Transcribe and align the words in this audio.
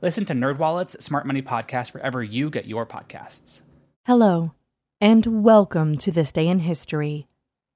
Listen 0.00 0.24
to 0.26 0.32
NerdWallet's 0.32 1.04
Smart 1.04 1.26
Money 1.26 1.42
Podcast 1.42 1.92
wherever 1.92 2.22
you 2.22 2.50
get 2.50 2.66
your 2.66 2.86
podcasts. 2.86 3.62
Hello, 4.06 4.52
and 5.00 5.42
welcome 5.42 5.98
to 5.98 6.12
This 6.12 6.30
Day 6.30 6.46
in 6.46 6.60
History. 6.60 7.26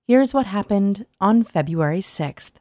Here's 0.07 0.33
what 0.33 0.47
happened 0.47 1.05
on 1.21 1.43
February 1.43 1.99
6th. 1.99 2.53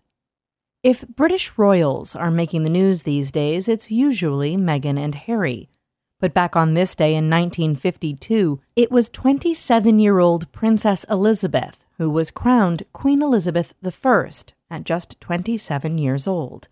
If 0.81 1.07
British 1.07 1.57
royals 1.57 2.15
are 2.15 2.31
making 2.31 2.63
the 2.63 2.71
news 2.71 3.03
these 3.03 3.29
days, 3.29 3.69
it's 3.69 3.91
usually 3.91 4.57
Meghan 4.57 4.97
and 4.97 5.13
Harry. 5.13 5.69
But 6.19 6.33
back 6.33 6.55
on 6.55 6.73
this 6.73 6.95
day 6.95 7.11
in 7.11 7.29
1952, 7.29 8.61
it 8.75 8.91
was 8.91 9.09
27 9.09 9.99
year 9.99 10.17
old 10.17 10.51
Princess 10.51 11.03
Elizabeth 11.09 11.85
who 12.01 12.09
was 12.09 12.31
crowned 12.31 12.81
Queen 12.93 13.21
Elizabeth 13.21 13.75
I 13.85 14.29
at 14.71 14.85
just 14.85 15.21
27 15.21 15.99
years 15.99 16.25
old. 16.25 16.67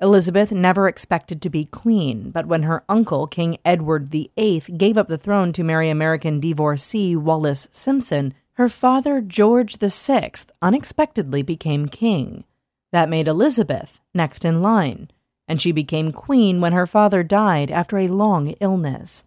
Elizabeth 0.00 0.50
never 0.50 0.88
expected 0.88 1.40
to 1.40 1.48
be 1.48 1.64
queen, 1.64 2.30
but 2.30 2.46
when 2.46 2.64
her 2.64 2.84
uncle, 2.88 3.26
King 3.26 3.58
Edward 3.64 4.08
VIII, 4.08 4.60
gave 4.76 4.98
up 4.98 5.06
the 5.06 5.18
throne 5.18 5.52
to 5.52 5.62
marry 5.62 5.88
American 5.88 6.40
divorcee 6.40 7.14
Wallis 7.14 7.68
Simpson, 7.70 8.34
her 8.54 8.68
father, 8.68 9.20
George 9.20 9.76
VI, 9.78 10.32
unexpectedly 10.60 11.42
became 11.42 11.86
king. 11.86 12.44
That 12.92 13.08
made 13.08 13.28
Elizabeth 13.28 14.00
next 14.12 14.44
in 14.44 14.62
line, 14.62 15.10
and 15.46 15.60
she 15.60 15.70
became 15.72 16.12
queen 16.12 16.60
when 16.60 16.72
her 16.72 16.86
father 16.86 17.22
died 17.22 17.70
after 17.70 17.98
a 17.98 18.08
long 18.08 18.48
illness. 18.60 19.24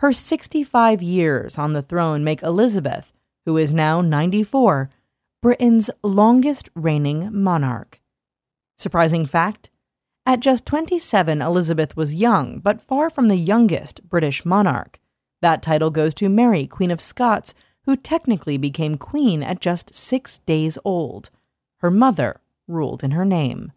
Her 0.00 0.12
65 0.12 1.02
years 1.02 1.58
on 1.58 1.72
the 1.72 1.82
throne 1.82 2.22
make 2.22 2.42
Elizabeth, 2.42 3.14
who 3.46 3.56
is 3.56 3.72
now 3.72 4.02
94, 4.02 4.90
Britain's 5.40 5.90
longest 6.02 6.68
reigning 6.74 7.30
monarch. 7.32 8.00
Surprising 8.76 9.24
fact 9.24 9.70
at 10.26 10.40
just 10.40 10.66
27, 10.66 11.40
Elizabeth 11.40 11.96
was 11.96 12.16
young, 12.16 12.58
but 12.58 12.80
far 12.80 13.08
from 13.08 13.28
the 13.28 13.36
youngest 13.36 14.08
British 14.08 14.44
monarch. 14.44 14.98
That 15.40 15.62
title 15.62 15.90
goes 15.90 16.14
to 16.14 16.28
Mary, 16.28 16.66
Queen 16.66 16.90
of 16.90 17.00
Scots, 17.00 17.54
who 17.84 17.96
technically 17.96 18.58
became 18.58 18.96
queen 18.96 19.44
at 19.44 19.60
just 19.60 19.94
six 19.94 20.40
days 20.40 20.76
old. 20.84 21.30
Her 21.78 21.92
mother 21.92 22.40
ruled 22.66 23.04
in 23.04 23.12
her 23.12 23.24
name. 23.24 23.70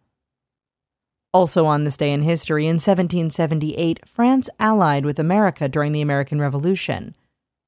Also 1.31 1.66
on 1.66 1.83
this 1.83 1.97
day 1.97 2.11
in 2.11 2.23
history, 2.23 2.64
in 2.64 2.77
1778, 2.77 4.08
France 4.08 4.50
allied 4.59 5.05
with 5.05 5.20
America 5.20 5.70
during 5.70 5.92
the 5.92 6.02
American 6.02 6.42
Revolution. 6.42 7.16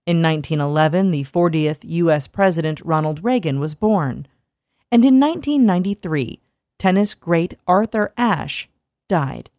In 0.08 0.24
1911, 0.24 1.12
the 1.12 1.24
40th 1.24 1.82
U.S. 1.84 2.28
President 2.28 2.82
Ronald 2.84 3.24
Reagan 3.24 3.60
was 3.60 3.76
born. 3.76 4.28
And 4.92 5.06
in 5.06 5.20
1993, 5.20 6.42
tennis 6.80 7.14
great 7.14 7.54
Arthur 7.68 8.12
Ashe 8.18 8.68
died. 9.12 9.50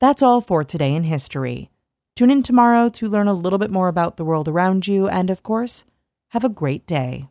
That's 0.00 0.22
all 0.22 0.40
for 0.40 0.64
today 0.64 0.94
in 0.94 1.04
history. 1.04 1.70
Tune 2.16 2.32
in 2.32 2.42
tomorrow 2.42 2.88
to 2.88 3.08
learn 3.08 3.28
a 3.28 3.32
little 3.32 3.60
bit 3.60 3.70
more 3.70 3.86
about 3.86 4.16
the 4.16 4.24
world 4.24 4.48
around 4.48 4.88
you, 4.88 5.06
and 5.06 5.30
of 5.30 5.44
course, 5.44 5.84
have 6.30 6.44
a 6.44 6.48
great 6.48 6.84
day. 6.84 7.28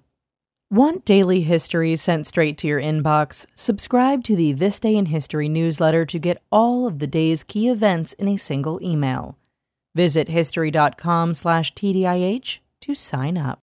Want 0.72 1.04
daily 1.04 1.42
history 1.42 1.98
sent 1.98 2.28
straight 2.28 2.58
to 2.60 2.68
your 2.68 2.82
inbox? 2.82 3.46
Subscribe 3.56 4.24
to 4.24 4.38
the 4.38 4.54
This 4.54 4.80
Day 4.80 4.96
in 4.96 5.08
History 5.08 5.50
newsletter 5.50 6.06
to 6.06 6.18
get 6.18 6.42
all 6.50 6.88
of 6.88 7.00
the 7.00 7.08
day's 7.08 7.44
key 7.44 7.68
events 7.68 8.14
in 8.14 8.30
a 8.30 8.38
single 8.38 8.82
email. 8.82 9.38
Visit 9.96 10.30
history.com/tdih 10.30 12.60
to 12.82 12.96
sign 12.96 13.38
up. 13.38 13.60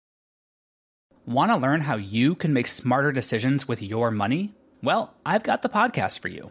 Want 1.26 1.52
to 1.52 1.56
learn 1.56 1.82
how 1.82 1.96
you 1.96 2.34
can 2.34 2.52
make 2.52 2.66
smarter 2.66 3.12
decisions 3.12 3.68
with 3.68 3.80
your 3.80 4.10
money? 4.10 4.52
Well, 4.82 5.14
I've 5.24 5.44
got 5.44 5.62
the 5.62 5.68
podcast 5.68 6.18
for 6.18 6.26
you. 6.28 6.50